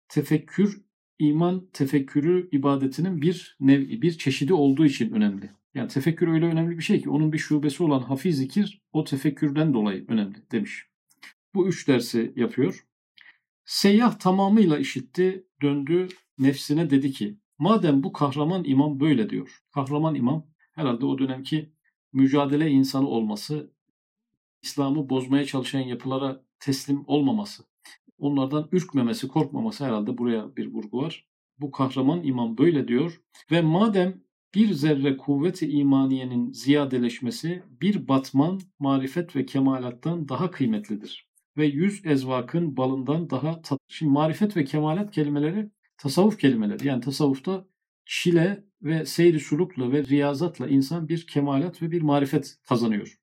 tefekkür 0.09 0.81
iman 1.19 1.69
tefekkürü 1.73 2.49
ibadetinin 2.53 3.23
bir 3.23 3.57
nevi, 3.61 4.03
bir 4.03 4.19
çeşidi 4.19 4.55
olduğu 4.55 4.87
için 4.87 5.13
önemli. 5.13 5.51
Yani 5.75 5.89
tefekkür 5.89 6.29
öyle 6.29 6.47
önemli 6.47 6.79
bir 6.79 6.83
şey 6.83 7.03
ki 7.03 7.11
onun 7.11 7.33
bir 7.33 7.39
şubesi 7.39 7.83
olan 7.83 8.01
hafi 8.01 8.33
zikir 8.33 8.83
o 8.93 9.05
tefekkürden 9.05 9.75
dolayı 9.75 10.05
önemli 10.09 10.37
demiş. 10.53 10.89
Bu 11.55 11.69
üç 11.69 11.89
dersi 11.89 12.33
yapıyor. 12.37 12.87
Seyyah 13.65 14.19
tamamıyla 14.19 14.79
işitti, 14.79 15.47
döndü 15.63 16.09
nefsine 16.39 16.91
dedi 16.91 17.13
ki 17.13 17.39
madem 17.59 18.03
bu 18.03 18.13
kahraman 18.13 18.65
imam 18.65 19.01
böyle 19.01 19.31
diyor. 19.31 19.63
Kahraman 19.75 20.15
imam 20.15 20.47
herhalde 20.75 21.07
o 21.07 21.19
dönemki 21.19 21.73
mücadele 22.13 22.71
insanı 22.71 23.09
olması, 23.09 23.73
İslam'ı 24.63 25.09
bozmaya 25.11 25.45
çalışan 25.45 25.81
yapılara 25.81 26.45
teslim 26.61 27.05
olmaması, 27.07 27.65
onlardan 28.19 28.69
ürkmemesi, 28.73 29.29
korkmaması 29.29 29.85
herhalde 29.85 30.19
buraya 30.19 30.57
bir 30.57 30.67
vurgu 30.67 30.99
var. 30.99 31.29
Bu 31.59 31.71
kahraman 31.71 32.25
imam 32.25 32.59
böyle 32.59 32.89
diyor 32.89 33.21
ve 33.51 33.63
madem 33.63 34.23
bir 34.55 34.73
zerre 34.73 35.17
kuvveti 35.17 35.71
imaniyenin 35.71 36.53
ziyadeleşmesi 36.53 37.63
bir 37.81 38.09
batman 38.09 38.61
marifet 38.79 39.37
ve 39.37 39.47
kemalattan 39.47 40.29
daha 40.29 40.51
kıymetlidir. 40.51 41.28
Ve 41.59 41.67
yüz 41.67 42.07
ezvakın 42.07 42.77
balından 42.77 43.31
daha 43.31 43.63
tat... 43.63 43.79
Şimdi 43.89 44.13
marifet 44.13 44.57
ve 44.57 44.65
kemalat 44.65 45.11
kelimeleri 45.11 45.71
tasavvuf 45.97 46.39
kelimeleri. 46.39 46.87
Yani 46.87 47.01
tasavvufta 47.01 47.65
çile 48.05 48.65
ve 48.83 49.07
seyri 49.07 49.41
sulukla 49.41 49.93
ve 49.93 50.05
riyazatla 50.05 50.69
insan 50.69 51.09
bir 51.09 51.27
kemalat 51.27 51.83
ve 51.83 51.91
bir 51.91 52.03
marifet 52.03 52.57
kazanıyor. 52.69 53.19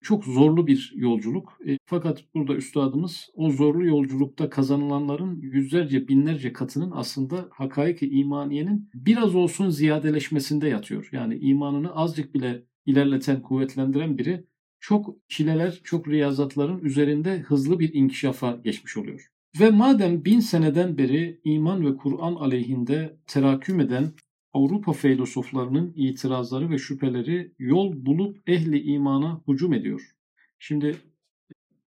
Çok 0.00 0.24
zorlu 0.24 0.66
bir 0.66 0.92
yolculuk. 0.96 1.58
E, 1.66 1.78
fakat 1.86 2.24
burada 2.34 2.54
üstadımız 2.54 3.30
o 3.34 3.50
zorlu 3.50 3.86
yolculukta 3.86 4.50
kazanılanların 4.50 5.40
yüzlerce 5.40 6.08
binlerce 6.08 6.52
katının 6.52 6.90
aslında 6.94 7.48
hakaiki 7.50 8.10
imaniyenin 8.10 8.90
biraz 8.94 9.34
olsun 9.34 9.68
ziyadeleşmesinde 9.68 10.68
yatıyor. 10.68 11.08
Yani 11.12 11.38
imanını 11.38 11.96
azıcık 11.96 12.34
bile 12.34 12.64
ilerleten, 12.86 13.42
kuvvetlendiren 13.42 14.18
biri 14.18 14.44
çok 14.86 15.16
çileler, 15.28 15.80
çok 15.84 16.08
riyazatların 16.08 16.84
üzerinde 16.84 17.38
hızlı 17.38 17.78
bir 17.78 17.94
inkişafa 17.94 18.58
geçmiş 18.64 18.96
oluyor. 18.96 19.30
Ve 19.60 19.70
madem 19.70 20.24
bin 20.24 20.40
seneden 20.40 20.98
beri 20.98 21.40
iman 21.44 21.86
ve 21.86 21.96
Kur'an 21.96 22.34
aleyhinde 22.34 23.16
teraküm 23.26 23.80
eden 23.80 24.12
Avrupa 24.52 24.92
filozoflarının 24.92 25.92
itirazları 25.96 26.70
ve 26.70 26.78
şüpheleri 26.78 27.52
yol 27.58 28.06
bulup 28.06 28.48
ehli 28.48 28.82
imana 28.82 29.42
hücum 29.48 29.72
ediyor. 29.72 30.10
Şimdi 30.58 30.96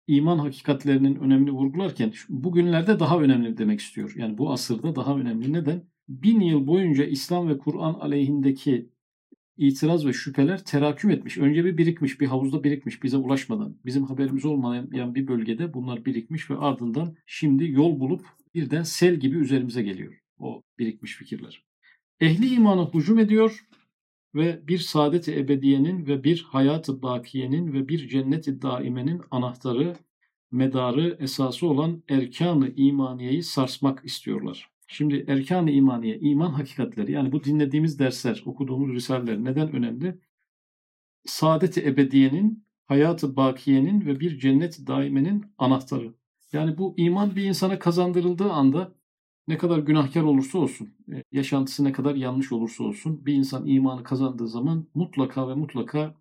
iman 0.07 0.39
hakikatlerinin 0.39 1.15
önemini 1.15 1.51
vurgularken 1.51 2.13
bugünlerde 2.29 3.01
daha 3.01 3.21
önemli 3.21 3.59
demek 3.59 3.81
istiyor. 3.81 4.13
Yani 4.17 4.39
bu 4.39 4.53
asırda 4.53 4.97
daha 4.97 5.17
önemli. 5.17 5.53
Neden? 5.53 5.85
Bin 6.09 6.41
yıl 6.41 6.67
boyunca 6.67 7.05
İslam 7.05 7.49
ve 7.49 7.59
Kur'an 7.59 7.95
aleyhindeki 7.95 8.91
itiraz 9.61 10.07
ve 10.07 10.13
şüpheler 10.13 10.65
teraküm 10.65 11.11
etmiş. 11.11 11.39
Önce 11.39 11.65
bir 11.65 11.79
birikmiş, 11.79 12.21
bir 12.21 12.27
havuzda 12.27 12.65
birikmiş 12.65 13.03
bize 13.03 13.17
ulaşmadan. 13.17 13.77
Bizim 13.85 14.05
haberimiz 14.05 14.45
olmayan 14.45 15.15
bir 15.15 15.27
bölgede 15.27 15.75
bunlar 15.75 16.05
birikmiş 16.05 16.51
ve 16.51 16.57
ardından 16.57 17.17
şimdi 17.27 17.71
yol 17.71 18.01
bulup 18.01 18.27
birden 18.55 18.83
sel 18.83 19.17
gibi 19.17 19.37
üzerimize 19.37 19.83
geliyor 19.83 20.21
o 20.39 20.63
birikmiş 20.79 21.17
fikirler. 21.17 21.65
Ehli 22.21 22.55
imana 22.55 22.91
hücum 22.95 23.19
ediyor 23.19 23.67
ve 24.35 24.69
bir 24.69 24.79
saadet-i 24.79 25.39
ebediyenin 25.39 26.07
ve 26.07 26.25
bir 26.25 26.47
hayat-ı 26.49 27.03
bakiyenin 27.03 27.73
ve 27.73 27.89
bir 27.89 28.09
cennet-i 28.09 28.63
daimenin 28.63 29.23
anahtarı, 29.31 29.97
medarı, 30.51 31.17
esası 31.21 31.67
olan 31.67 32.03
erkan-ı 32.09 32.73
imaniyeyi 32.77 33.43
sarsmak 33.43 34.05
istiyorlar. 34.05 34.70
Şimdi 34.93 35.25
erkan-ı 35.29 35.71
imaniye, 35.71 36.19
iman 36.19 36.51
hakikatleri 36.51 37.13
yani 37.13 37.33
bu 37.33 37.45
dinlediğimiz 37.45 37.99
dersler, 37.99 38.43
okuduğumuz 38.47 38.95
risaleler 38.95 39.45
neden 39.45 39.73
önemli? 39.73 40.19
Saadet-i 41.27 41.81
ebediyenin, 41.81 42.65
hayat-ı 42.87 43.37
bakiyenin 43.37 44.07
ve 44.07 44.21
bir 44.21 44.39
cennet-i 44.39 44.87
daimenin 44.87 45.45
anahtarı. 45.59 46.15
Yani 46.53 46.79
bu 46.79 46.95
iman 46.97 47.37
bir 47.37 47.45
insana 47.45 47.79
kazandırıldığı 47.79 48.53
anda 48.53 48.95
ne 49.49 49.59
kadar 49.59 49.79
günahkar 49.79 50.23
olursa 50.23 50.59
olsun, 50.59 50.95
e, 51.13 51.25
yaşantısı 51.33 51.85
ne 51.85 51.93
kadar 51.93 52.15
yanlış 52.15 52.53
olursa 52.53 52.85
olsun 52.85 53.27
bir 53.27 53.35
insan 53.35 53.67
imanı 53.67 54.03
kazandığı 54.03 54.49
zaman 54.49 54.87
mutlaka 54.95 55.49
ve 55.49 55.55
mutlaka 55.55 56.15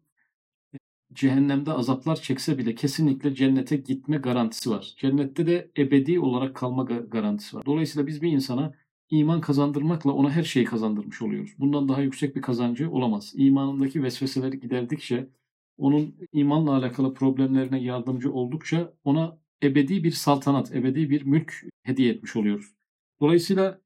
cehennemde 1.14 1.72
azaplar 1.72 2.16
çekse 2.16 2.58
bile 2.58 2.76
kesinlikle 2.76 3.36
cennete 3.36 3.78
gitme 3.78 4.18
garantisi 4.18 4.70
var. 4.70 4.94
Cennette 4.98 5.48
de 5.48 5.72
ebedi 5.78 6.20
olarak 6.20 6.56
kalma 6.56 6.84
garantisi 6.84 7.58
var. 7.58 7.66
Dolayısıyla 7.66 8.08
biz 8.08 8.22
bir 8.22 8.32
insana 8.32 8.74
iman 9.10 9.42
kazandırmakla 9.42 10.12
ona 10.12 10.32
her 10.32 10.44
şeyi 10.44 10.66
kazandırmış 10.66 11.22
oluyoruz. 11.22 11.52
Bundan 11.60 11.90
daha 11.90 12.02
yüksek 12.02 12.36
bir 12.36 12.42
kazancı 12.42 12.92
olamaz. 12.92 13.34
İmanındaki 13.36 14.04
vesveseleri 14.04 14.60
giderdikçe, 14.60 15.30
onun 15.78 16.16
imanla 16.34 16.76
alakalı 16.76 17.14
problemlerine 17.14 17.84
yardımcı 17.84 18.34
oldukça 18.34 18.94
ona 19.04 19.38
ebedi 19.64 20.04
bir 20.04 20.12
saltanat, 20.12 20.76
ebedi 20.76 21.10
bir 21.10 21.22
mülk 21.24 21.64
hediye 21.84 22.14
etmiş 22.14 22.36
oluyoruz. 22.36 22.74
Dolayısıyla 23.22 23.82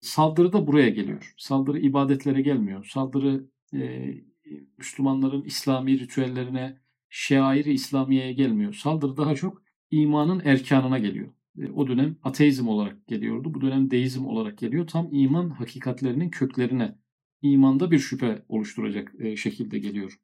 saldırı 0.00 0.52
da 0.52 0.66
buraya 0.66 0.88
geliyor. 0.88 1.34
Saldırı 1.36 1.78
ibadetlere 1.78 2.42
gelmiyor. 2.42 2.84
Saldırı 2.84 3.44
e, 3.74 4.14
Müslümanların 4.78 5.42
İslami 5.42 5.98
ritüellerine, 5.98 6.80
şairi 7.08 7.72
İslamiye'ye 7.72 8.32
gelmiyor. 8.32 8.72
Saldırı 8.72 9.16
daha 9.16 9.34
çok 9.34 9.62
imanın 9.90 10.42
erkanına 10.44 10.98
geliyor. 10.98 11.28
E, 11.58 11.70
o 11.70 11.88
dönem 11.88 12.16
ateizm 12.22 12.68
olarak 12.68 13.06
geliyordu. 13.06 13.54
Bu 13.54 13.60
dönem 13.60 13.90
deizm 13.90 14.26
olarak 14.26 14.58
geliyor. 14.58 14.86
Tam 14.86 15.08
iman 15.12 15.50
hakikatlerinin 15.50 16.30
köklerine, 16.30 16.98
imanda 17.42 17.90
bir 17.90 17.98
şüphe 17.98 18.42
oluşturacak 18.48 19.12
e, 19.18 19.36
şekilde 19.36 19.78
geliyor. 19.78 20.20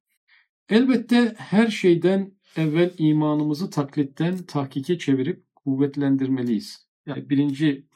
Elbette 0.68 1.34
her 1.38 1.68
şeyden 1.68 2.32
evvel 2.56 2.94
imanımızı 2.98 3.70
taklitten 3.70 4.36
tahkike 4.36 4.98
çevirip 4.98 5.44
kuvvetlendirmeliyiz. 5.54 6.88
Yani 7.06 7.30
birinci 7.30 7.86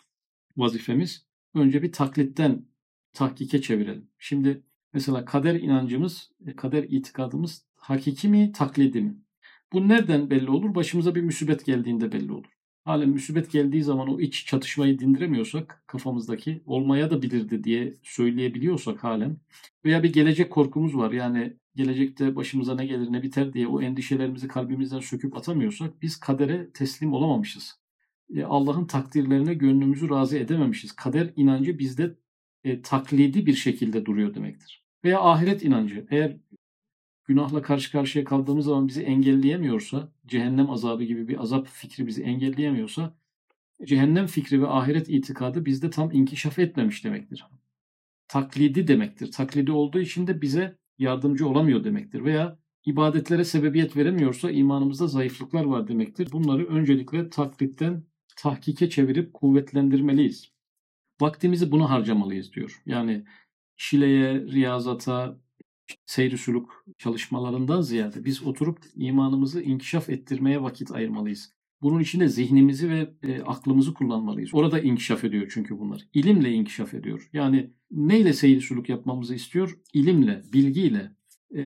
vazifemiz 0.57 1.27
önce 1.55 1.83
bir 1.83 1.93
taklitten 1.93 2.67
tahkike 3.13 3.63
çevirelim. 3.63 4.11
Şimdi 4.19 4.63
mesela 4.99 5.25
kader 5.25 5.55
inancımız, 5.55 6.31
e, 6.47 6.57
kader 6.57 6.83
itikadımız 6.83 7.65
hakiki 7.77 8.29
mi, 8.29 8.53
taklidi 8.53 9.01
mi? 9.01 9.17
Bu 9.73 9.89
nereden 9.89 10.31
belli 10.31 10.51
olur? 10.51 10.75
Başımıza 10.75 11.15
bir 11.15 11.21
müsibet 11.21 11.65
geldiğinde 11.67 12.13
belli 12.13 12.33
olur. 12.33 12.51
Halen 12.85 13.09
müsibet 13.09 13.53
geldiği 13.53 13.83
zaman 13.83 14.09
o 14.09 14.21
iç 14.21 14.47
çatışmayı 14.47 14.99
dindiremiyorsak 14.99 15.83
kafamızdaki 15.87 16.63
olmaya 16.67 17.11
da 17.11 17.23
bilirdi 17.23 17.65
diye 17.65 17.95
söyleyebiliyorsak 18.03 19.05
halen 19.05 19.37
veya 19.85 20.03
bir 20.03 20.13
gelecek 20.13 20.51
korkumuz 20.51 20.97
var 20.97 21.13
yani 21.13 21.57
gelecekte 21.77 22.37
başımıza 22.37 22.75
ne 22.75 22.87
gelir 22.87 23.13
ne 23.13 23.23
biter 23.23 23.53
diye 23.53 23.67
o 23.67 23.83
endişelerimizi 23.83 24.49
kalbimizden 24.49 25.01
söküp 25.01 25.37
atamıyorsak 25.37 26.03
biz 26.03 26.21
kadere 26.21 26.71
teslim 26.73 27.13
olamamışız. 27.13 27.79
E, 28.37 28.45
Allah'ın 28.45 28.87
takdirlerine 28.87 29.55
gönlümüzü 29.55 30.11
razı 30.11 30.39
edememişiz. 30.39 30.93
Kader 30.93 31.33
inancı 31.37 31.79
bizde 31.79 32.15
e, 32.65 32.83
taklidi 32.83 33.47
bir 33.47 33.55
şekilde 33.55 34.07
duruyor 34.07 34.35
demektir. 34.35 34.88
Veya 35.05 35.21
ahiret 35.21 35.65
inancı. 35.65 36.07
Eğer 36.11 36.37
günahla 37.25 37.63
karşı 37.63 37.93
karşıya 37.93 38.25
kaldığımız 38.25 38.65
zaman 38.65 38.89
bizi 38.89 39.03
engelleyemiyorsa, 39.03 40.13
cehennem 40.27 40.71
azabı 40.71 41.05
gibi 41.05 41.29
bir 41.29 41.43
azap 41.43 41.67
fikri 41.67 42.07
bizi 42.07 42.23
engelleyemiyorsa, 42.23 43.15
cehennem 43.85 44.27
fikri 44.27 44.63
ve 44.63 44.67
ahiret 44.67 45.09
itikadı 45.09 45.65
bizde 45.65 45.91
tam 45.91 46.13
inkişaf 46.13 46.59
etmemiş 46.59 47.05
demektir. 47.05 47.45
Taklidi 48.29 48.89
demektir. 48.89 49.33
Taklidi 49.33 49.73
olduğu 49.73 50.01
için 50.01 50.27
de 50.27 50.43
bize 50.43 50.79
yardımcı 50.99 51.49
olamıyor 51.49 51.85
demektir. 51.85 52.25
Veya 52.25 52.59
ibadetlere 52.87 53.45
sebebiyet 53.45 53.97
veremiyorsa 53.97 54.51
imanımızda 54.51 55.07
zayıflıklar 55.07 55.65
var 55.65 55.89
demektir. 55.89 56.33
Bunları 56.33 56.67
öncelikle 56.67 57.31
taklitten 57.31 58.05
tahkike 58.37 58.91
çevirip 58.91 59.35
kuvvetlendirmeliyiz. 59.35 60.53
Vaktimizi 61.21 61.71
buna 61.71 61.91
harcamalıyız 61.91 62.53
diyor. 62.53 62.83
Yani 62.87 63.25
şileye, 63.79 64.41
riyazata, 64.41 65.39
seyri 66.07 66.39
suluk 66.39 66.85
çalışmalarından 66.99 67.81
ziyade 67.81 68.25
biz 68.25 68.43
oturup 68.43 68.79
imanımızı 68.95 69.63
inkişaf 69.63 70.11
ettirmeye 70.11 70.63
vakit 70.63 70.91
ayırmalıyız. 70.91 71.53
Bunun 71.83 72.01
için 72.01 72.21
de 72.21 72.29
zihnimizi 72.29 72.91
ve 72.91 73.15
e, 73.23 73.43
aklımızı 73.43 73.95
kullanmalıyız. 73.95 74.55
Orada 74.55 74.81
inkişaf 74.81 75.25
ediyor 75.25 75.51
çünkü 75.55 75.79
bunlar. 75.79 76.09
İlimle 76.15 76.53
inkişaf 76.53 76.95
ediyor. 76.95 77.31
Yani 77.33 77.71
neyle 77.91 78.33
seyir 78.33 78.61
suluk 78.61 78.89
yapmamızı 78.89 79.35
istiyor? 79.35 79.79
İlimle, 79.93 80.43
bilgiyle, 80.53 81.13
e, 81.57 81.65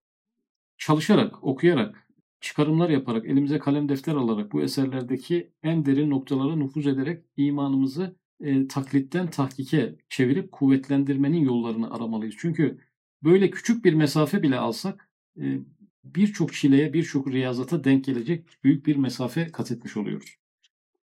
çalışarak, 0.79 1.45
okuyarak, 1.45 2.09
çıkarımlar 2.41 2.91
yaparak, 2.91 3.27
elimize 3.27 3.59
kalem 3.59 3.89
defter 3.89 4.15
alarak 4.15 4.53
bu 4.53 4.63
eserlerdeki 4.63 5.53
en 5.63 5.85
derin 5.87 6.11
noktalara 6.11 6.57
nüfuz 6.57 6.87
ederek 6.87 7.25
imanımızı 7.37 8.17
e, 8.43 8.69
taklitten 8.69 9.31
tahkike 9.31 9.95
çevirip 10.09 10.53
kuvvetlendirmenin 10.53 11.45
yollarını 11.45 11.95
aramalıyız. 11.95 12.35
Çünkü 12.39 12.79
böyle 13.25 13.51
küçük 13.51 13.85
bir 13.85 13.95
mesafe 13.95 14.43
bile 14.43 14.59
alsak 14.59 15.09
e, 15.41 15.59
birçok 16.05 16.53
çileye, 16.53 16.93
birçok 16.93 17.29
riyazata 17.29 17.85
denk 17.85 18.05
gelecek 18.05 18.45
büyük 18.65 18.87
bir 18.87 18.97
mesafe 18.97 19.47
kat 19.47 19.73
etmiş 19.73 19.97
oluyoruz. 19.97 20.37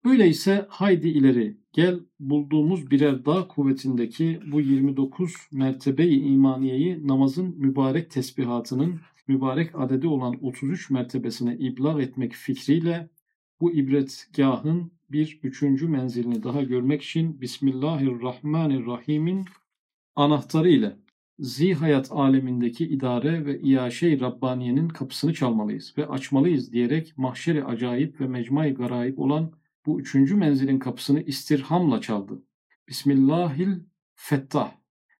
Öyleyse 0.05 0.65
haydi 0.69 1.07
ileri 1.07 1.57
gel 1.73 1.99
bulduğumuz 2.19 2.91
birer 2.91 3.25
dağ 3.25 3.47
kuvvetindeki 3.47 4.39
bu 4.51 4.61
29 4.61 5.33
mertebeyi 5.51 6.21
imaniyeyi 6.21 7.07
namazın 7.07 7.55
mübarek 7.57 8.11
tesbihatının 8.11 8.99
mübarek 9.27 9.71
adedi 9.73 10.07
olan 10.07 10.35
33 10.41 10.89
mertebesine 10.89 11.57
iblag 11.57 12.01
etmek 12.01 12.33
fikriyle 12.33 13.09
bu 13.61 13.71
ibretgahın 13.71 14.91
bir 15.11 15.39
üçüncü 15.43 15.87
menzilini 15.87 16.43
daha 16.43 16.63
görmek 16.63 17.01
için 17.01 17.41
Bismillahirrahmanirrahim'in 17.41 19.45
anahtarı 20.15 20.69
ile 20.69 20.95
zihayat 21.39 22.11
alemindeki 22.11 22.87
idare 22.87 23.45
ve 23.45 23.61
iaşe-i 23.61 24.19
Rabbaniye'nin 24.19 24.89
kapısını 24.89 25.33
çalmalıyız 25.33 25.93
ve 25.97 26.07
açmalıyız 26.07 26.73
diyerek 26.73 27.13
mahşeri 27.17 27.65
acayip 27.65 28.21
ve 28.21 28.27
mecmai 28.27 28.73
garayip 28.73 29.19
olan 29.19 29.51
bu 29.85 30.01
üçüncü 30.01 30.35
menzilin 30.35 30.79
kapısını 30.79 31.21
istirhamla 31.21 32.01
çaldı. 32.01 32.43
Bismillahil 32.87 33.79
fettah 34.15 34.71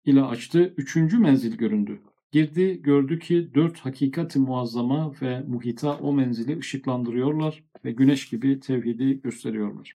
ile 0.04 0.22
açtı. 0.22 0.74
Üçüncü 0.76 1.18
menzil 1.18 1.56
göründü. 1.56 2.00
Girdi 2.32 2.82
gördü 2.82 3.18
ki 3.18 3.54
dört 3.54 3.78
hakikati 3.78 4.38
muazzama 4.38 5.14
ve 5.22 5.40
muhita 5.40 5.98
o 5.98 6.12
menzili 6.12 6.58
ışıklandırıyorlar 6.58 7.64
ve 7.84 7.92
güneş 7.92 8.28
gibi 8.28 8.60
tevhidi 8.60 9.20
gösteriyorlar. 9.22 9.94